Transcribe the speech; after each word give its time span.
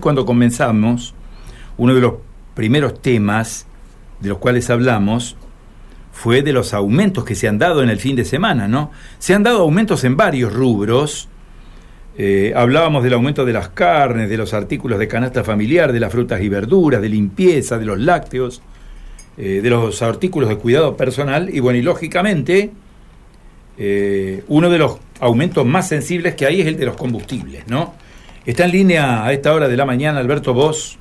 Cuando 0.00 0.24
comenzamos, 0.24 1.12
uno 1.76 1.92
de 1.92 2.00
los 2.00 2.14
primeros 2.54 3.02
temas 3.02 3.66
de 4.20 4.28
los 4.28 4.38
cuales 4.38 4.70
hablamos 4.70 5.36
fue 6.12 6.42
de 6.42 6.52
los 6.52 6.72
aumentos 6.72 7.24
que 7.24 7.34
se 7.34 7.48
han 7.48 7.58
dado 7.58 7.82
en 7.82 7.90
el 7.90 7.98
fin 7.98 8.14
de 8.14 8.24
semana, 8.24 8.68
¿no? 8.68 8.92
Se 9.18 9.34
han 9.34 9.42
dado 9.42 9.62
aumentos 9.62 10.04
en 10.04 10.16
varios 10.16 10.52
rubros. 10.52 11.28
Eh, 12.16 12.52
hablábamos 12.54 13.02
del 13.02 13.14
aumento 13.14 13.44
de 13.44 13.52
las 13.52 13.70
carnes, 13.70 14.30
de 14.30 14.36
los 14.36 14.54
artículos 14.54 15.00
de 15.00 15.08
canasta 15.08 15.42
familiar, 15.42 15.92
de 15.92 15.98
las 15.98 16.12
frutas 16.12 16.40
y 16.42 16.48
verduras, 16.48 17.02
de 17.02 17.08
limpieza, 17.08 17.76
de 17.76 17.86
los 17.86 17.98
lácteos, 17.98 18.62
eh, 19.36 19.58
de 19.60 19.68
los 19.68 20.00
artículos 20.00 20.48
de 20.48 20.58
cuidado 20.58 20.96
personal 20.96 21.52
y 21.52 21.58
bueno, 21.58 21.76
y 21.76 21.82
lógicamente 21.82 22.70
eh, 23.76 24.44
uno 24.46 24.70
de 24.70 24.78
los 24.78 24.98
aumentos 25.18 25.66
más 25.66 25.88
sensibles 25.88 26.36
que 26.36 26.46
hay 26.46 26.60
es 26.60 26.68
el 26.68 26.76
de 26.76 26.86
los 26.86 26.96
combustibles, 26.96 27.66
¿no? 27.66 27.94
Está 28.46 28.64
en 28.64 28.70
línea 28.70 29.24
a 29.24 29.32
esta 29.32 29.52
hora 29.52 29.68
de 29.68 29.76
la 29.76 29.84
mañana 29.84 30.20
Alberto 30.20 30.54
Vos. 30.54 30.98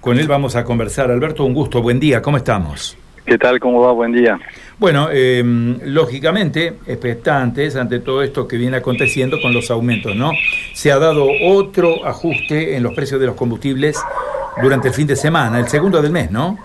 Con 0.00 0.18
él 0.18 0.28
vamos 0.28 0.54
a 0.54 0.64
conversar. 0.64 1.10
Alberto, 1.10 1.44
un 1.44 1.54
gusto. 1.54 1.82
Buen 1.82 1.98
día. 1.98 2.22
¿Cómo 2.22 2.36
estamos? 2.36 2.96
¿Qué 3.24 3.38
tal? 3.38 3.58
¿Cómo 3.58 3.80
va? 3.80 3.92
Buen 3.92 4.12
día. 4.12 4.38
Bueno, 4.78 5.08
em, 5.10 5.78
lógicamente, 5.84 6.74
expectantes 6.86 7.74
ante 7.74 8.00
todo 8.00 8.22
esto 8.22 8.46
que 8.46 8.58
viene 8.58 8.76
aconteciendo 8.76 9.40
con 9.40 9.54
los 9.54 9.70
aumentos, 9.70 10.14
¿no? 10.14 10.32
Se 10.74 10.92
ha 10.92 10.98
dado 10.98 11.26
otro 11.46 12.04
ajuste 12.06 12.76
en 12.76 12.82
los 12.82 12.92
precios 12.92 13.18
de 13.18 13.26
los 13.26 13.34
combustibles 13.34 13.98
durante 14.60 14.88
el 14.88 14.94
fin 14.94 15.06
de 15.06 15.16
semana, 15.16 15.58
el 15.58 15.68
segundo 15.68 16.02
del 16.02 16.12
mes, 16.12 16.30
¿no? 16.30 16.58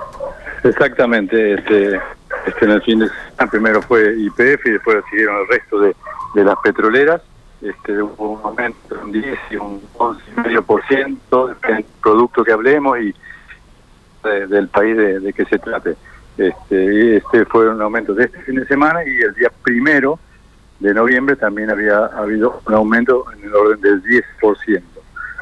Exactamente. 0.64 1.54
Este, 1.54 2.00
este 2.46 2.66
en 2.66 2.72
el 2.72 2.82
fin 2.82 3.00
de 3.00 3.08
semana 3.08 3.50
primero 3.50 3.82
fue 3.82 4.16
IPF 4.20 4.66
y 4.66 4.72
después 4.72 4.98
siguieron 5.10 5.38
el 5.38 5.48
resto 5.48 5.80
de, 5.80 5.96
de 6.36 6.44
las 6.44 6.56
petroleras 6.62 7.22
este, 7.62 8.02
un 8.02 8.40
aumento 8.44 8.96
de 8.96 9.02
un 9.02 9.12
10 9.12 9.40
y 9.52 9.56
un 9.58 9.82
11,5%, 9.98 11.48
depende 11.50 11.76
del 11.76 11.86
producto 12.02 12.44
que 12.44 12.52
hablemos 12.52 12.98
y 13.00 13.14
del 14.24 14.68
país 14.68 14.98
de, 14.98 15.34
que 15.34 15.46
se 15.46 15.60
trate. 15.60 15.96
Este, 16.38 17.18
este 17.18 17.46
fue 17.46 17.70
un 17.70 17.82
aumento 17.82 18.14
de 18.14 18.26
este 18.26 18.42
fin 18.42 18.56
de 18.56 18.66
semana 18.66 19.04
y 19.04 19.10
el 19.10 19.34
día 19.34 19.52
primero 19.64 20.20
de 20.80 20.94
noviembre 20.94 21.36
también 21.36 21.70
había 21.70 22.06
habido 22.06 22.62
un 22.66 22.74
aumento 22.74 23.26
en 23.34 23.44
el 23.44 23.54
orden 23.54 23.82
del 23.82 24.02
10%. 24.04 24.82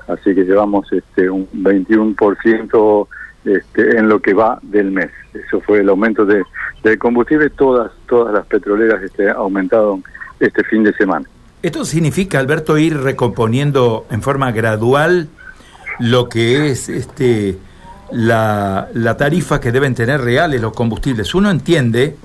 Así 0.07 0.33
que 0.33 0.43
llevamos 0.43 0.91
este, 0.91 1.29
un 1.29 1.47
21% 1.51 3.07
este, 3.45 3.97
en 3.97 4.09
lo 4.09 4.19
que 4.21 4.33
va 4.33 4.57
del 4.61 4.91
mes. 4.91 5.11
Eso 5.33 5.61
fue 5.61 5.79
el 5.79 5.89
aumento 5.89 6.25
de, 6.25 6.43
del 6.83 6.97
combustible. 6.97 7.49
Todas, 7.51 7.91
todas 8.07 8.33
las 8.33 8.45
petroleras 8.47 9.03
este, 9.03 9.29
aumentaron 9.29 10.03
este 10.39 10.63
fin 10.63 10.83
de 10.83 10.93
semana. 10.93 11.27
Esto 11.63 11.85
significa, 11.85 12.39
Alberto, 12.39 12.77
ir 12.77 12.97
recomponiendo 12.97 14.05
en 14.11 14.21
forma 14.21 14.51
gradual 14.51 15.27
lo 15.99 16.29
que 16.29 16.69
es 16.69 16.87
este 16.87 17.57
la, 18.11 19.15
tarifa 19.17 19.59
que 19.59 19.71
deben 19.71 19.95
tener 19.95 20.21
reales 20.21 20.61
los 20.61 20.73
combustibles. 20.73 21.33
Uno 21.33 21.49
entiende, 21.49 22.15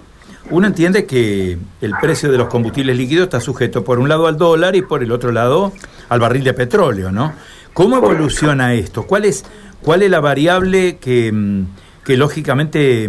uno 0.50 0.66
entiende 0.66 1.06
que 1.06 1.56
el 1.80 1.92
precio 2.00 2.30
de 2.30 2.36
los 2.36 2.48
combustibles 2.48 2.96
líquidos 2.96 3.24
está 3.24 3.40
sujeto 3.40 3.82
por 3.82 3.98
un 3.98 4.08
lado 4.08 4.26
al 4.26 4.36
dólar 4.36 4.76
y 4.76 4.82
por 4.82 5.02
el 5.02 5.10
otro 5.10 5.32
lado 5.32 5.72
al 6.10 6.20
barril 6.20 6.44
de 6.44 6.52
petróleo, 6.52 7.10
¿no? 7.10 7.32
¿Cómo 7.72 7.96
evoluciona 7.96 8.74
esto? 8.74 9.04
¿Cuál 9.04 9.24
es, 9.24 9.44
cuál 9.80 10.02
es 10.02 10.10
la 10.10 10.20
variable 10.20 10.98
que, 10.98 11.64
que 12.04 12.16
lógicamente 12.18 13.08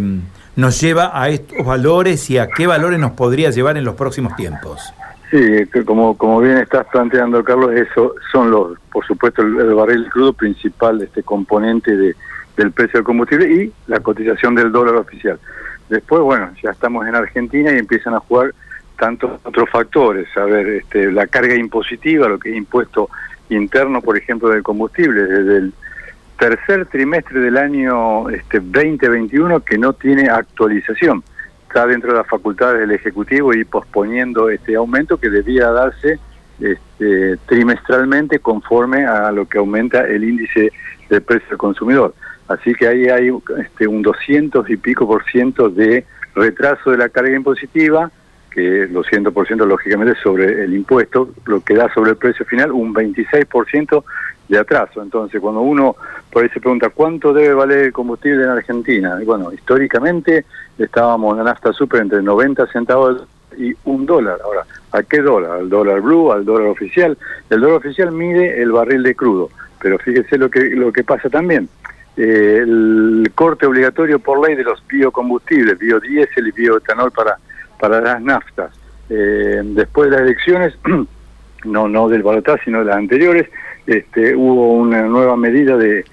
nos 0.56 0.80
lleva 0.80 1.20
a 1.20 1.28
estos 1.28 1.66
valores 1.66 2.30
y 2.30 2.38
a 2.38 2.48
qué 2.48 2.66
valores 2.66 2.98
nos 2.98 3.12
podría 3.12 3.50
llevar 3.50 3.76
en 3.76 3.84
los 3.84 3.94
próximos 3.94 4.34
tiempos? 4.36 4.80
Sí, 5.30 5.66
como, 5.84 6.16
como 6.16 6.40
bien 6.40 6.58
estás 6.58 6.86
planteando, 6.92 7.42
Carlos, 7.42 7.72
eso 7.72 8.14
son 8.30 8.50
los, 8.50 8.78
por 8.92 9.04
supuesto, 9.06 9.42
el, 9.42 9.74
barril 9.74 10.08
crudo 10.10 10.32
principal, 10.32 11.00
este 11.02 11.22
componente 11.22 11.96
de, 11.96 12.14
del 12.56 12.72
precio 12.72 12.98
del 12.98 13.04
combustible 13.04 13.50
y 13.50 13.72
la 13.86 14.00
cotización 14.00 14.54
del 14.54 14.70
dólar 14.70 14.96
oficial. 14.96 15.38
Después, 15.88 16.22
bueno, 16.22 16.50
ya 16.62 16.70
estamos 16.70 17.06
en 17.06 17.14
Argentina 17.14 17.72
y 17.72 17.78
empiezan 17.78 18.14
a 18.14 18.20
jugar 18.20 18.54
tantos 18.98 19.40
otros 19.44 19.68
factores, 19.70 20.28
a 20.36 20.44
ver, 20.44 20.66
este, 20.68 21.10
la 21.10 21.26
carga 21.26 21.54
impositiva, 21.54 22.28
lo 22.28 22.38
que 22.38 22.50
es 22.50 22.56
impuesto 22.56 23.08
interno, 23.48 24.00
por 24.00 24.16
ejemplo, 24.16 24.48
del 24.48 24.62
combustible, 24.62 25.22
desde 25.24 25.56
el 25.56 25.74
tercer 26.38 26.86
trimestre 26.86 27.40
del 27.40 27.56
año 27.56 28.28
este, 28.30 28.60
2021 28.60 29.60
que 29.60 29.78
no 29.78 29.92
tiene 29.92 30.28
actualización 30.28 31.22
está 31.74 31.88
dentro 31.88 32.12
de 32.12 32.18
las 32.18 32.28
facultades 32.28 32.78
del 32.78 32.92
Ejecutivo 32.92 33.52
y 33.52 33.64
posponiendo 33.64 34.48
este 34.48 34.76
aumento 34.76 35.16
que 35.16 35.28
debía 35.28 35.72
darse 35.72 36.20
este, 36.60 37.36
trimestralmente 37.46 38.38
conforme 38.38 39.04
a 39.04 39.32
lo 39.32 39.48
que 39.48 39.58
aumenta 39.58 40.06
el 40.06 40.22
índice 40.22 40.70
de 41.10 41.20
precio 41.20 41.48
del 41.48 41.58
consumidor. 41.58 42.14
Así 42.46 42.74
que 42.74 42.86
ahí 42.86 43.08
hay 43.08 43.32
este, 43.58 43.88
un 43.88 44.02
200 44.02 44.70
y 44.70 44.76
pico 44.76 45.04
por 45.08 45.24
ciento 45.24 45.68
de 45.68 46.04
retraso 46.36 46.92
de 46.92 46.98
la 46.98 47.08
carga 47.08 47.34
impositiva, 47.34 48.08
que 48.52 48.86
los 48.88 49.04
100% 49.08 49.66
lógicamente 49.66 50.14
sobre 50.22 50.62
el 50.62 50.74
impuesto, 50.74 51.34
lo 51.44 51.60
que 51.60 51.74
da 51.74 51.92
sobre 51.92 52.12
el 52.12 52.16
precio 52.16 52.46
final 52.46 52.70
un 52.70 52.94
26% 52.94 54.04
de 54.48 54.58
atraso. 54.58 55.02
Entonces, 55.02 55.40
cuando 55.40 55.62
uno 55.62 55.96
por 56.30 56.42
ahí 56.42 56.48
se 56.50 56.60
pregunta 56.60 56.90
cuánto 56.90 57.32
debe 57.32 57.54
valer 57.54 57.78
el 57.86 57.92
combustible 57.92 58.44
en 58.44 58.50
Argentina, 58.50 59.18
y 59.20 59.24
bueno, 59.24 59.52
históricamente 59.52 60.44
estábamos 60.78 61.32
en 61.32 61.38
la 61.38 61.52
nafta 61.52 61.72
super 61.72 62.00
entre 62.02 62.22
90 62.22 62.66
centavos 62.68 63.24
y 63.56 63.72
un 63.84 64.06
dólar. 64.06 64.38
Ahora, 64.42 64.64
¿a 64.92 65.02
qué 65.02 65.20
dólar? 65.20 65.52
¿Al 65.52 65.68
dólar 65.68 66.00
blue? 66.00 66.32
¿Al 66.32 66.44
dólar 66.44 66.68
oficial? 66.68 67.16
El 67.50 67.60
dólar 67.60 67.76
oficial 67.76 68.12
mide 68.12 68.60
el 68.60 68.72
barril 68.72 69.02
de 69.02 69.14
crudo, 69.14 69.50
pero 69.80 69.98
fíjese 69.98 70.38
lo 70.38 70.50
que, 70.50 70.70
lo 70.70 70.92
que 70.92 71.04
pasa 71.04 71.28
también. 71.28 71.68
Eh, 72.16 72.60
el 72.62 73.30
corte 73.34 73.66
obligatorio 73.66 74.18
por 74.18 74.46
ley 74.46 74.54
de 74.56 74.62
los 74.62 74.84
biocombustibles, 74.86 75.78
biodiesel 75.78 76.46
y 76.46 76.52
bioetanol 76.52 77.10
para, 77.10 77.36
para 77.78 78.00
las 78.00 78.22
naftas. 78.22 78.72
Eh, 79.10 79.60
después 79.64 80.10
de 80.10 80.16
las 80.16 80.26
elecciones, 80.26 80.74
no, 81.64 81.88
no 81.88 82.08
del 82.08 82.22
balotaje, 82.22 82.64
sino 82.64 82.80
de 82.80 82.86
las 82.86 82.96
anteriores, 82.96 83.48
este, 83.86 84.34
hubo 84.34 84.74
una 84.74 85.02
nueva 85.02 85.36
medida 85.36 85.76
de, 85.76 86.04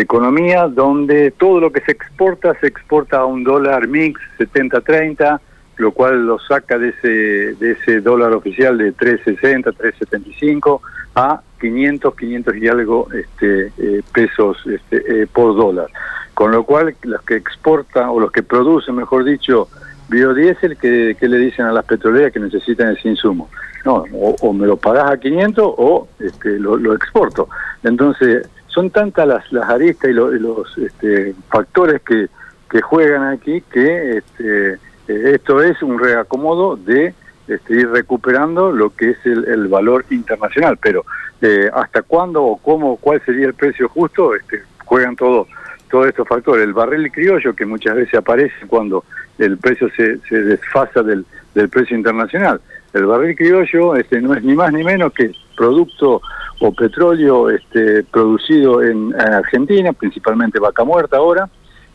economía 0.00 0.68
donde 0.68 1.30
todo 1.30 1.60
lo 1.60 1.72
que 1.72 1.80
se 1.80 1.92
exporta 1.92 2.54
se 2.60 2.66
exporta 2.66 3.18
a 3.18 3.24
un 3.24 3.44
dólar 3.44 3.88
mix 3.88 4.20
70-30, 4.38 5.40
lo 5.76 5.92
cual 5.92 6.26
lo 6.26 6.38
saca 6.38 6.78
de 6.78 6.88
ese, 6.90 7.08
de 7.08 7.72
ese 7.72 8.00
dólar 8.00 8.32
oficial 8.32 8.78
de 8.78 8.94
3.60, 8.94 9.74
3.75 9.76 10.80
a 11.14 11.40
500, 11.60 12.14
500 12.14 12.56
y 12.56 12.68
algo 12.68 13.08
este, 13.12 13.72
eh, 13.78 14.02
pesos 14.12 14.58
este, 14.66 15.22
eh, 15.22 15.26
por 15.26 15.56
dólar. 15.56 15.88
Con 16.34 16.52
lo 16.52 16.64
cual 16.64 16.94
los 17.02 17.22
que 17.22 17.34
exportan 17.34 18.08
o 18.08 18.20
los 18.20 18.30
que 18.30 18.42
producen, 18.42 18.94
mejor 18.94 19.24
dicho, 19.24 19.68
biodiesel, 20.08 20.76
que, 20.76 21.16
que 21.18 21.28
le 21.28 21.38
dicen 21.38 21.66
a 21.66 21.72
las 21.72 21.84
petroleras 21.84 22.32
que 22.32 22.40
necesitan 22.40 22.96
ese 22.96 23.08
insumo 23.08 23.48
no, 23.84 24.04
o, 24.12 24.52
me 24.52 24.66
lo 24.66 24.76
pagás 24.76 25.10
a 25.10 25.18
500 25.18 25.74
o 25.76 26.08
este, 26.18 26.58
lo, 26.58 26.94
exporto. 26.94 27.48
Entonces, 27.82 28.48
son 28.78 28.90
tantas 28.90 29.26
las, 29.26 29.52
las 29.52 29.68
aristas 29.68 30.08
y, 30.08 30.12
los 30.12 30.78
este, 30.78 31.34
factores 31.48 32.00
que, 32.02 32.28
que 32.70 32.80
juegan 32.80 33.24
aquí 33.24 33.60
que 33.72 34.18
este, 34.18 34.74
eh, 35.08 35.32
esto 35.34 35.60
es 35.60 35.82
un 35.82 35.98
reacomodo 35.98 36.76
de 36.76 37.12
este, 37.48 37.74
ir 37.74 37.90
recuperando 37.90 38.70
lo 38.70 38.94
que 38.94 39.10
es 39.10 39.18
el, 39.26 39.66
valor 39.66 40.04
internacional. 40.10 40.78
Pero 40.80 41.04
eh, 41.42 41.68
hasta 41.74 42.02
cuándo 42.02 42.44
o 42.44 42.56
cómo, 42.56 42.98
cuál 42.98 43.20
sería 43.26 43.48
el 43.48 43.54
precio 43.54 43.88
justo, 43.88 44.36
este, 44.36 44.62
juegan 44.84 45.16
todos 45.16 45.48
todos 45.90 46.06
estos 46.06 46.28
factores. 46.28 46.62
El 46.62 46.72
barril 46.72 47.10
criollo, 47.10 47.56
que 47.56 47.66
muchas 47.66 47.96
veces 47.96 48.14
aparece 48.14 48.54
cuando 48.68 49.02
el 49.38 49.58
precio 49.58 49.90
se, 49.96 50.18
se 50.28 50.40
desfasa 50.40 51.02
del, 51.02 51.26
del 51.52 51.68
precio 51.68 51.96
internacional. 51.96 52.60
El 52.92 53.06
barril 53.06 53.36
criollo 53.36 53.96
este, 53.96 54.20
no 54.20 54.34
es 54.34 54.42
ni 54.42 54.54
más 54.54 54.72
ni 54.72 54.82
menos 54.82 55.12
que 55.12 55.32
producto 55.56 56.22
o 56.60 56.72
petróleo 56.72 57.50
este, 57.50 58.02
producido 58.04 58.82
en, 58.82 59.14
Argentina, 59.14 59.92
principalmente 59.92 60.58
vaca 60.58 60.84
muerta 60.84 61.18
ahora, 61.18 61.48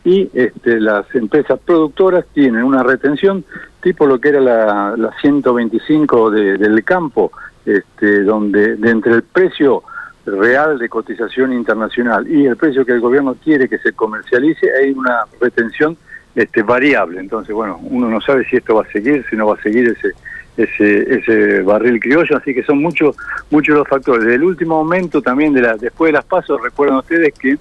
y 0.04 0.30
este, 0.34 0.80
las 0.80 1.06
empresas 1.14 1.58
productoras 1.64 2.26
tienen 2.32 2.62
una 2.62 2.82
retención 2.82 3.44
tipo 3.82 4.06
lo 4.06 4.18
que 4.18 4.28
era 4.28 4.40
la, 4.40 4.94
la 4.96 5.10
125 5.20 6.30
del 6.30 6.84
campo, 6.84 7.32
este, 7.64 8.22
donde 8.22 8.76
de 8.76 8.90
entre 8.90 9.14
el 9.14 9.22
precio 9.22 9.82
real 10.26 10.78
de 10.78 10.88
cotización 10.88 11.52
internacional 11.52 12.26
y 12.26 12.46
el 12.46 12.56
precio 12.56 12.84
que 12.84 12.92
el 12.92 13.00
gobierno 13.00 13.36
quiere 13.42 13.68
que 13.68 13.78
se 13.78 13.92
comercialice, 13.92 14.70
hay 14.80 14.90
una 14.90 15.24
retención 15.40 15.96
este, 16.34 16.62
variable. 16.62 17.20
Entonces, 17.20 17.54
bueno, 17.54 17.78
uno 17.82 18.08
no 18.08 18.20
sabe 18.20 18.44
si 18.48 18.56
esto 18.56 18.74
va 18.74 18.82
a 18.82 18.92
seguir, 18.92 19.24
si 19.28 19.36
no 19.36 19.46
va 19.46 19.54
a 19.54 19.62
seguir 19.62 19.88
ese 19.88 20.12
ese, 20.56 21.14
ese 21.14 21.62
barril 21.62 21.98
criollo, 22.00 22.36
así 22.36 22.54
que 22.54 22.62
son 22.62 22.80
muchos 22.80 23.16
muchos 23.50 23.76
los 23.76 23.88
factores. 23.88 24.24
Del 24.26 24.42
último 24.42 24.76
aumento 24.76 25.20
también, 25.20 25.52
de 25.52 25.62
la, 25.62 25.76
después 25.76 26.08
de 26.08 26.12
las 26.14 26.24
pasos, 26.24 26.60
recuerdan 26.62 26.98
ustedes 26.98 27.34
que 27.34 27.58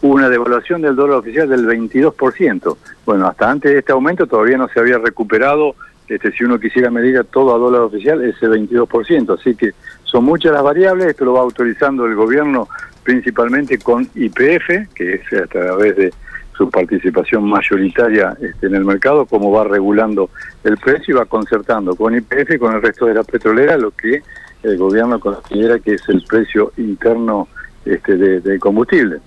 hubo 0.00 0.14
una 0.14 0.28
devaluación 0.28 0.82
del 0.82 0.96
dólar 0.96 1.18
oficial 1.18 1.48
del 1.48 1.66
22%. 1.66 2.76
Bueno, 3.04 3.26
hasta 3.26 3.50
antes 3.50 3.72
de 3.72 3.78
este 3.78 3.92
aumento 3.92 4.26
todavía 4.26 4.56
no 4.56 4.68
se 4.68 4.80
había 4.80 4.98
recuperado, 4.98 5.74
este, 6.08 6.32
si 6.32 6.44
uno 6.44 6.58
quisiera 6.58 6.90
medir 6.90 7.22
todo 7.24 7.54
a 7.54 7.58
dólar 7.58 7.82
oficial, 7.82 8.22
ese 8.22 8.46
22%. 8.48 9.38
Así 9.38 9.54
que 9.54 9.72
son 10.04 10.24
muchas 10.24 10.52
las 10.52 10.62
variables, 10.62 11.06
esto 11.06 11.24
lo 11.24 11.34
va 11.34 11.40
autorizando 11.40 12.06
el 12.06 12.14
gobierno 12.14 12.68
principalmente 13.02 13.78
con 13.78 14.08
IPF, 14.14 14.92
que 14.94 15.14
es 15.14 15.32
a 15.32 15.46
través 15.46 15.96
de 15.96 16.12
su 16.56 16.70
participación 16.70 17.44
mayoritaria 17.44 18.36
este, 18.40 18.66
en 18.66 18.74
el 18.74 18.84
mercado, 18.84 19.26
cómo 19.26 19.50
va 19.50 19.64
regulando 19.64 20.30
el 20.64 20.76
precio 20.76 21.14
y 21.14 21.18
va 21.18 21.24
concertando 21.24 21.94
con 21.96 22.14
IPF 22.14 22.52
y 22.54 22.58
con 22.58 22.74
el 22.74 22.82
resto 22.82 23.06
de 23.06 23.14
la 23.14 23.24
petrolera 23.24 23.76
lo 23.76 23.90
que 23.90 24.22
el 24.62 24.78
gobierno 24.78 25.18
considera 25.18 25.78
que 25.78 25.94
es 25.94 26.08
el 26.08 26.22
precio 26.28 26.72
interno 26.76 27.48
este, 27.84 28.16
de, 28.16 28.58
combustible. 28.58 29.18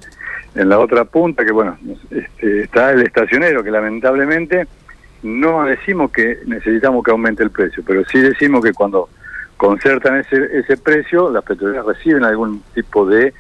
En 0.55 0.69
la 0.69 0.79
otra 0.79 1.03
punta, 1.03 1.43
que 1.43 1.51
bueno, 1.51 1.77
este, 2.09 2.61
está 2.61 2.91
el 2.91 3.01
estacionero, 3.01 3.63
que 3.63 3.71
lamentablemente 3.71 4.67
no 5.23 5.65
decimos 5.65 6.11
que 6.11 6.39
necesitamos 6.45 7.03
que 7.03 7.11
aumente 7.11 7.43
el 7.43 7.49
precio, 7.49 7.83
pero 7.85 8.05
sí 8.05 8.19
decimos 8.19 8.63
que 8.63 8.71
cuando 8.71 9.09
concertan 9.57 10.19
ese, 10.19 10.57
ese 10.57 10.77
precio, 10.77 11.29
las 11.31 11.43
petroleras 11.43 11.85
reciben 11.85 12.23
algún 12.23 12.61
tipo 12.73 13.05
de 13.05 13.33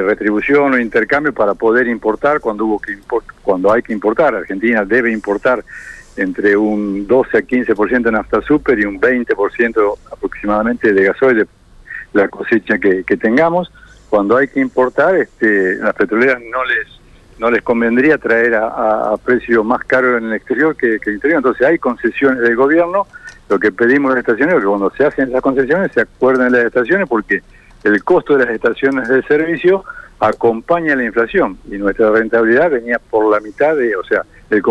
retribución 0.00 0.72
o 0.72 0.78
intercambio 0.78 1.32
para 1.34 1.54
poder 1.54 1.88
importar 1.88 2.40
cuando 2.40 2.64
hubo 2.64 2.78
que 2.78 2.96
cuando 3.42 3.72
hay 3.72 3.82
que 3.82 3.92
importar. 3.92 4.34
Argentina 4.34 4.84
debe 4.84 5.12
importar 5.12 5.64
entre 6.16 6.56
un 6.56 7.06
12 7.06 7.38
a 7.38 7.40
15% 7.40 8.02
de 8.02 8.12
nafta 8.12 8.40
super 8.42 8.78
y 8.78 8.84
un 8.84 9.00
20% 9.00 9.94
aproximadamente 10.10 10.92
de 10.92 11.04
gasoil 11.04 11.46
la 12.12 12.28
cosecha 12.28 12.78
que, 12.78 13.04
tengamos. 13.16 13.72
Cuando 14.10 14.36
hay 14.36 14.48
que 14.48 14.60
importar, 14.60 15.14
este, 15.16 15.76
las 15.76 15.94
petroleras 15.94 16.40
no 16.40 16.64
les 16.64 17.02
no 17.38 17.50
les 17.50 17.62
convendría 17.62 18.18
traer 18.18 18.54
a, 18.54 18.66
a, 19.12 19.16
precio 19.16 19.64
más 19.64 19.82
caro 19.84 20.16
en 20.16 20.26
el 20.26 20.34
exterior 20.34 20.76
que, 20.76 21.00
que, 21.00 21.10
el 21.10 21.16
interior. 21.16 21.38
Entonces 21.38 21.66
hay 21.66 21.78
concesiones 21.78 22.40
del 22.40 22.54
gobierno. 22.54 23.06
Lo 23.48 23.58
que 23.58 23.72
pedimos 23.72 24.12
a 24.12 24.14
las 24.14 24.20
estaciones 24.20 24.54
es 24.54 24.60
que 24.60 24.66
cuando 24.66 24.90
se 24.90 25.04
hacen 25.04 25.32
las 25.32 25.42
concesiones 25.42 25.90
se 25.92 26.02
acuerden 26.02 26.52
de 26.52 26.58
las 26.58 26.66
estaciones 26.66 27.08
porque 27.08 27.42
el 27.84 28.04
costo 28.04 28.36
de 28.36 28.46
las 28.46 28.54
estaciones 28.54 29.08
de 29.08 29.22
servicio 29.22 29.84
acompaña 30.20 30.94
la 30.94 31.04
inflación 31.04 31.58
y 31.70 31.76
nuestra 31.76 32.10
rentabilidad 32.10 32.70
venía 32.70 32.98
por 32.98 33.30
la 33.30 33.40
mitad 33.40 33.76
de, 33.76 33.96
o 33.96 34.04
sea, 34.04 34.22
el 34.50 34.62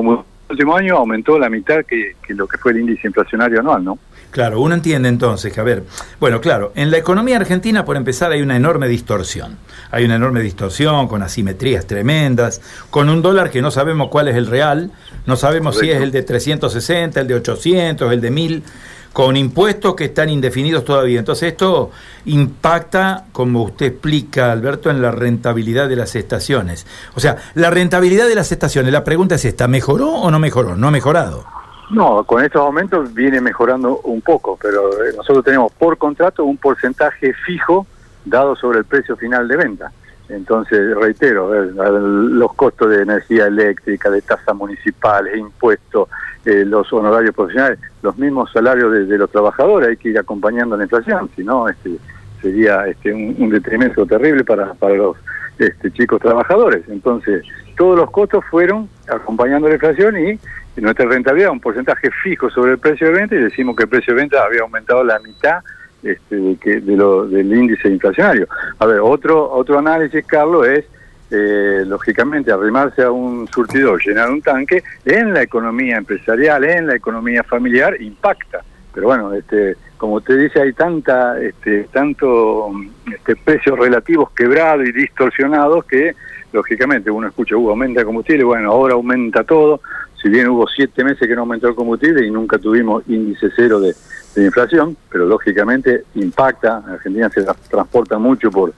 último 0.50 0.76
año 0.76 0.98
aumentó 0.98 1.38
la 1.38 1.50
mitad 1.50 1.86
que, 1.86 2.16
lo 2.30 2.48
que 2.48 2.58
fue 2.58 2.72
el 2.72 2.80
índice 2.80 3.08
inflacionario 3.08 3.60
anual, 3.60 3.84
¿no? 3.84 4.00
Claro, 4.32 4.62
uno 4.62 4.76
entiende 4.76 5.10
entonces 5.10 5.52
que, 5.52 5.60
a 5.60 5.64
ver, 5.64 5.84
bueno, 6.20 6.40
claro, 6.40 6.72
en 6.76 6.90
la 6.90 6.98
economía 6.98 7.36
argentina, 7.36 7.84
por 7.84 7.98
empezar, 7.98 8.32
hay 8.32 8.42
una 8.42 8.56
enorme 8.56 8.88
distorsión. 8.88 9.58
Hay 9.92 10.06
una 10.06 10.16
enorme 10.16 10.42
distorsión 10.42 11.10
con 11.10 11.22
asimetrías 11.22 11.86
tremendas, 11.86 12.62
con 12.90 13.10
un 13.10 13.22
dólar 13.22 13.50
que 13.50 13.62
no 13.62 13.72
sabemos 13.72 14.08
cuál 14.08 14.30
es 14.30 14.38
el 14.38 14.48
real, 14.48 14.92
no 15.26 15.36
sabemos 15.36 15.78
si 15.78 15.90
es 15.90 16.02
el 16.02 16.12
de 16.12 16.24
360, 16.24 17.20
el 17.20 17.28
de 17.28 17.36
800, 17.36 18.14
el 18.14 18.22
de 18.22 18.32
1000 18.32 18.64
con 19.14 19.36
impuestos 19.36 19.96
que 19.96 20.06
están 20.06 20.30
indefinidos 20.30 20.86
todavía. 20.86 21.20
Entonces 21.20 21.52
esto 21.52 21.92
impacta, 22.26 23.26
como 23.32 23.64
usted 23.64 23.88
explica, 23.88 24.52
Alberto, 24.52 24.90
en 24.90 25.02
la 25.02 25.12
rentabilidad 25.12 25.90
de 25.90 25.96
las 25.96 26.16
estaciones. 26.16 26.86
O 27.16 27.20
sea, 27.20 27.38
la 27.56 27.70
rentabilidad 27.70 28.28
de 28.28 28.36
las 28.36 28.52
estaciones, 28.52 28.92
la 28.94 29.04
pregunta 29.04 29.36
es 29.36 29.46
esta, 29.46 29.68
¿mejoró 29.68 30.10
o 30.10 30.32
no 30.32 30.40
mejoró? 30.40 30.76
No 30.76 30.88
ha 30.88 30.92
mejorado. 30.92 31.46
No, 31.90 32.24
con 32.24 32.44
estos 32.44 32.62
aumentos 32.62 33.14
viene 33.14 33.42
mejorando 33.42 34.00
un 34.06 34.22
poco, 34.22 34.58
pero 34.62 35.04
eh, 35.04 35.14
nosotros 35.16 35.44
tenemos 35.44 35.74
por 35.74 35.98
contrato 35.98 36.46
un 36.46 36.58
porcentaje 36.58 37.34
fijo 37.46 37.86
dado 38.24 38.56
sobre 38.56 38.80
el 38.80 38.86
precio 38.86 39.18
final 39.18 39.48
de 39.48 39.58
venta. 39.58 39.92
Entonces, 40.32 40.96
reitero, 40.96 41.54
los 41.54 42.54
costos 42.54 42.90
de 42.90 43.02
energía 43.02 43.48
eléctrica, 43.48 44.10
de 44.10 44.22
tasas 44.22 44.56
municipales, 44.56 45.38
impuestos, 45.38 46.10
eh, 46.46 46.64
los 46.66 46.92
honorarios 46.94 47.36
profesionales, 47.36 47.80
los 48.02 48.18
mismos 48.18 48.52
salarios 48.52 49.08
de, 49.08 49.18
los 49.18 49.30
trabajadores, 49.30 49.90
hay 49.90 49.98
que 49.98 50.10
ir 50.10 50.20
acompañando 50.20 50.78
la 50.78 50.84
inflación, 50.84 51.30
si 51.36 51.44
no 51.44 51.68
este, 51.68 51.98
sería 52.42 52.88
este, 52.88 53.14
un, 53.14 53.50
detrimento 53.50 54.06
terrible 54.06 54.44
para, 54.44 54.74
para 54.74 54.96
los 54.96 55.18
este, 55.60 55.92
chicos 55.92 56.22
trabajadores. 56.22 56.84
Entonces, 56.88 57.44
todos 57.78 57.98
los 57.98 58.10
costos 58.10 58.44
fueron 58.50 58.90
acompañando 59.08 59.68
la 59.68 59.76
inflación 59.76 60.16
y 60.18 60.40
nuestra 60.82 61.06
rentabilidad, 61.06 61.52
un 61.52 61.60
porcentaje 61.60 62.10
fijo 62.24 62.50
sobre 62.50 62.72
el 62.72 62.78
precio 62.80 63.08
de 63.08 63.14
venta, 63.14 63.36
y 63.36 63.40
decimos 63.40 63.76
que 63.76 63.84
el 63.84 63.90
precio 63.90 64.16
de 64.16 64.22
venta 64.22 64.44
había 64.44 64.62
aumentado 64.62 65.04
la 65.04 65.20
mitad 65.20 65.60
este, 66.04 66.36
de, 66.36 66.56
que, 66.58 66.82
de 66.82 66.96
lo, 66.96 67.28
del 67.28 67.54
índice 67.54 67.90
inflacionario. 67.90 68.48
A 68.80 68.86
ver, 68.86 69.00
otro, 69.00 69.52
otro 69.52 69.80
análisis, 69.80 70.26
Carlos, 70.26 70.68
es 70.68 70.86
eh, 71.32 71.84
lógicamente 71.86 72.52
arrimarse 72.52 73.04
a 73.04 73.12
un 73.12 73.48
surtidor, 73.48 74.02
llenar 74.06 74.30
un 74.30 74.42
tanque, 74.42 74.84
en 75.06 75.34
la 75.34 75.42
economía 75.42 75.98
empresarial, 75.98 76.64
en 76.64 76.88
la 76.88 76.96
economía 76.96 77.44
familiar, 77.44 78.02
impacta. 78.02 78.64
Pero 78.94 79.08
bueno, 79.08 79.34
este, 79.34 79.78
como 79.98 80.16
usted 80.16 80.38
dice, 80.38 80.62
hay 80.62 80.74
tanta, 80.74 81.40
este, 81.40 81.86
tanto 81.94 82.72
este, 83.10 83.38
precios 83.38 83.80
relativos 83.80 84.32
quebrados 84.32 84.86
y 84.86 84.92
distorsionados 84.92 85.86
que, 85.86 86.16
lógicamente, 86.52 87.10
uno 87.10 87.28
escucha, 87.28 87.56
uh, 87.56 87.70
aumenta 87.70 88.02
el 88.02 88.06
combustible, 88.06 88.44
bueno, 88.44 88.72
ahora 88.72 88.96
aumenta 88.96 89.46
todo. 89.46 89.80
Si 90.22 90.28
bien 90.28 90.50
hubo 90.50 90.68
siete 90.68 91.04
meses 91.04 91.28
que 91.28 91.34
no 91.34 91.42
aumentó 91.42 91.70
el 91.70 91.76
combustible 91.76 92.26
y 92.26 92.30
nunca 92.30 92.58
tuvimos 92.58 93.04
índice 93.08 93.48
cero 93.56 93.80
de, 93.80 93.96
inflación, 94.36 94.96
pero 95.10 95.26
lógicamente 95.26 96.06
impacta. 96.16 96.84
Argentina 96.88 97.30
se 97.30 97.44
transporta 97.70 98.18
mucho 98.18 98.50
por 98.50 98.74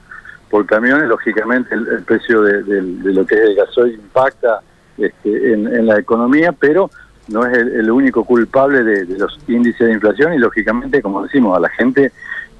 por 0.54 0.66
camiones, 0.66 1.08
lógicamente 1.08 1.74
el, 1.74 2.04
precio 2.04 2.42
de, 2.42 2.62
lo 3.12 3.26
que 3.26 3.34
es 3.34 3.40
el 3.40 3.56
gasoil 3.56 3.94
impacta 3.94 4.60
este, 4.96 5.52
en, 5.52 5.84
la 5.84 5.98
economía, 5.98 6.52
pero 6.52 6.92
no 7.26 7.44
es 7.44 7.58
el, 7.58 7.90
único 7.90 8.24
culpable 8.24 8.84
de, 8.84 9.18
los 9.18 9.36
índices 9.48 9.88
de 9.88 9.94
inflación 9.94 10.32
y 10.32 10.38
lógicamente, 10.38 11.02
como 11.02 11.24
decimos, 11.24 11.56
a 11.56 11.60
la 11.60 11.68
gente 11.70 12.12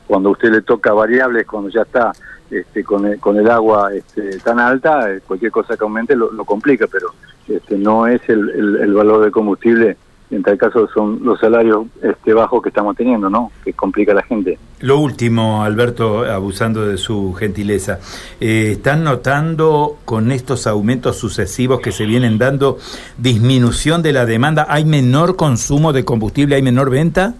cuando 0.08 0.30
usted 0.30 0.50
le 0.50 0.62
toca 0.62 0.92
variables, 0.92 1.46
cuando 1.46 1.70
ya 1.70 1.82
está 1.82 2.10
este, 2.50 2.82
con, 2.82 3.06
el, 3.06 3.20
con 3.20 3.36
el 3.36 3.48
agua 3.48 3.94
este, 3.94 4.38
tan 4.38 4.58
alta, 4.58 5.12
eh, 5.12 5.20
cualquier 5.24 5.52
cosa 5.52 5.76
que 5.76 5.84
aumente 5.84 6.16
lo, 6.16 6.30
complica, 6.44 6.88
pero 6.88 7.14
este, 7.46 7.78
no 7.78 8.08
es 8.08 8.28
el, 8.28 8.76
el 8.80 8.92
valor 8.92 9.22
del 9.22 9.30
combustible 9.30 9.96
en 10.30 10.42
tal 10.42 10.56
caso 10.58 10.88
son 10.88 11.20
los 11.22 11.38
salarios 11.38 11.86
este, 12.02 12.32
bajos 12.32 12.62
que 12.62 12.70
estamos 12.70 12.96
teniendo, 12.96 13.28
¿no? 13.28 13.52
Que 13.64 13.72
complica 13.72 14.12
a 14.12 14.16
la 14.16 14.22
gente. 14.22 14.58
Lo 14.80 14.98
último, 14.98 15.64
Alberto, 15.64 16.24
abusando 16.24 16.86
de 16.86 16.96
su 16.96 17.34
gentileza, 17.34 17.98
eh, 18.40 18.72
¿están 18.72 19.04
notando 19.04 19.98
con 20.04 20.32
estos 20.32 20.66
aumentos 20.66 21.16
sucesivos 21.16 21.80
que 21.80 21.92
se 21.92 22.06
vienen 22.06 22.38
dando 22.38 22.78
disminución 23.18 24.02
de 24.02 24.12
la 24.12 24.26
demanda? 24.26 24.66
¿Hay 24.68 24.84
menor 24.84 25.36
consumo 25.36 25.92
de 25.92 26.04
combustible? 26.04 26.56
¿Hay 26.56 26.62
menor 26.62 26.90
venta? 26.90 27.34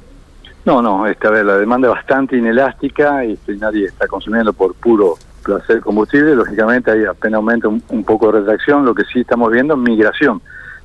No, 0.65 0.81
no, 0.81 1.07
esta 1.07 1.31
vez 1.31 1.45
la 1.45 1.59
demanda 1.59 1.89
es 1.89 1.95
bastante 1.95 2.37
inelástica 2.37 3.25
y 3.25 3.33
este, 3.33 3.57
nadie 3.57 3.87
está 3.87 4.07
consumiendo 4.07 4.53
por 4.53 4.75
puro 4.75 5.15
placer 5.43 5.81
combustible. 5.81 6.35
Lógicamente 6.35 6.91
hay 6.91 7.05
apenas 7.05 7.37
aumenta 7.39 7.69
un, 7.69 7.83
un 7.89 8.05
poco 8.05 8.33
de 8.33 8.41
retracción. 8.41 8.85
Lo 8.85 8.95
que 8.95 9.05
sí 9.05 9.21
estamos 9.21 9.53
viendo 9.53 9.75
es 9.75 9.81
migración 9.81 10.41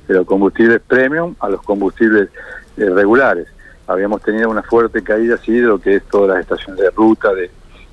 de 0.08 0.14
los 0.14 0.26
combustibles 0.26 0.80
premium 0.86 1.34
a 1.40 1.48
los 1.48 1.62
combustibles 1.62 2.28
eh, 2.76 2.88
regulares. 2.88 3.46
Habíamos 3.86 4.22
tenido 4.22 4.50
una 4.50 4.62
fuerte 4.62 5.02
caída 5.02 5.34
así 5.34 5.52
de 5.52 5.66
lo 5.66 5.80
que 5.80 5.96
es 5.96 6.04
todas 6.04 6.30
las 6.30 6.40
estaciones 6.40 6.80
de 6.80 6.90
ruta 6.90 7.32
de 7.32 7.50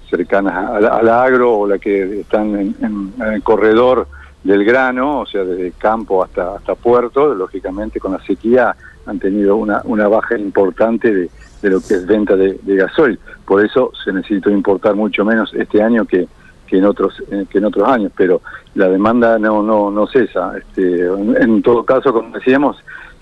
cercanas 0.10 0.56
al, 0.56 1.10
agro 1.10 1.58
o 1.60 1.68
la 1.68 1.80
que 1.80 2.22
están 2.22 2.56
en, 2.56 3.14
el 3.20 3.44
corredor 3.44 4.08
del 4.44 4.64
grano, 4.64 5.22
o 5.22 5.26
sea, 5.26 5.44
desde 5.44 5.72
campo 5.72 6.24
hasta, 6.24 6.56
hasta 6.56 6.76
puerto, 6.76 7.34
lógicamente 7.34 8.00
con 8.00 8.14
la 8.14 8.24
sequía 8.24 8.76
han 9.06 9.20
tenido 9.20 9.56
una, 9.56 9.82
una 9.86 10.08
baja 10.08 10.38
importante 10.38 11.14
de, 11.14 11.30
de 11.62 11.70
lo 11.70 11.80
que 11.82 11.96
es 11.96 12.06
venta 12.06 12.36
de, 12.36 12.60
de 12.62 12.76
gasoil. 12.76 13.20
Por 13.46 13.66
eso 13.66 13.92
se 14.04 14.14
necesitó 14.14 14.50
importar 14.50 14.96
mucho 14.96 15.26
menos 15.26 15.54
este 15.54 15.82
año 15.82 16.06
que, 16.06 16.28
que 16.68 16.78
en 16.78 16.86
otros 16.86 17.24
eh, 17.32 17.46
que 17.50 17.58
en 17.58 17.66
otros 17.66 17.88
años 17.88 18.12
pero 18.16 18.42
la 18.76 18.88
demanda 18.88 19.40
no 19.40 19.64
no 19.64 19.90
no 19.90 20.06
cesa 20.08 20.54
este 20.58 21.06
en, 21.06 21.62
todo 21.64 21.84
caso 21.84 22.14
como 22.14 22.38
decíamos 22.38 22.78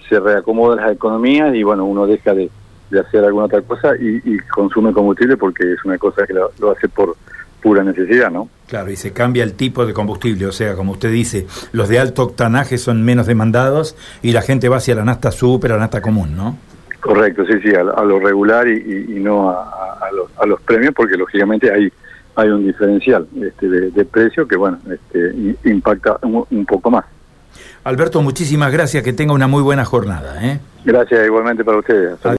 se 0.09 0.19
reacomodan 0.19 0.83
las 0.85 0.91
economías 0.91 1.55
y 1.55 1.63
bueno 1.63 1.85
uno 1.85 2.05
deja 2.05 2.33
de, 2.33 2.49
hacer 2.99 3.23
alguna 3.25 3.45
otra 3.45 3.61
cosa 3.61 3.93
y, 3.99 4.37
consume 4.53 4.93
combustible 4.93 5.35
porque 5.37 5.73
es 5.73 5.83
una 5.83 5.97
cosa 5.97 6.25
que 6.25 6.33
lo, 6.33 6.71
hace 6.71 6.87
por 6.87 7.17
pura 7.61 7.83
necesidad, 7.83 8.31
¿no? 8.31 8.47
Claro, 8.67 8.89
y 8.89 8.95
se 8.95 9.11
cambia 9.11 9.43
el 9.43 9.53
tipo 9.53 9.85
de 9.85 9.93
combustible, 9.93 10.45
o 10.45 10.51
sea, 10.53 10.75
como 10.75 10.93
usted 10.93 11.11
dice, 11.11 11.45
los 11.73 11.89
de 11.89 11.99
alto 11.99 12.23
octanaje 12.23 12.77
son 12.77 13.03
menos 13.03 13.25
demandados 13.25 13.97
y 14.21 14.31
la 14.31 14.43
gente 14.43 14.69
va 14.69 14.77
hacia 14.77 14.95
la 14.95 15.03
nasta 15.03 15.31
super, 15.31 15.71
a 15.71 15.75
la 15.75 15.81
nasta 15.81 15.99
común, 15.99 16.37
¿no? 16.37 16.57
Correcto, 17.01 17.43
sí, 17.45 17.53
sí, 17.61 17.75
a, 17.75 17.83
lo 17.83 18.19
regular 18.19 18.67
y, 18.67 19.19
no 19.19 19.49
a, 19.49 20.09
los, 20.13 20.29
a 20.39 20.45
los 20.45 20.61
premios, 20.61 20.93
porque 20.95 21.17
lógicamente 21.17 21.71
hay 21.71 21.91
hay 22.35 22.49
un 22.49 22.65
diferencial 22.65 23.27
este, 23.41 23.67
de, 23.67 24.05
precio 24.05 24.47
que, 24.47 24.55
bueno, 24.55 24.77
este, 24.89 25.55
impacta 25.69 26.17
un, 26.23 26.65
poco 26.65 26.91
más. 26.91 27.05
Alberto, 27.83 28.21
muchísimas 28.21 28.71
gracias, 28.71 29.03
que 29.03 29.13
tenga 29.13 29.33
una 29.33 29.47
muy 29.47 29.61
buena 29.61 29.85
jornada. 29.85 30.43
¿eh? 30.45 30.59
Gracias 30.83 31.25
igualmente 31.25 31.63
para 31.63 31.77
ustedes. 31.79 32.17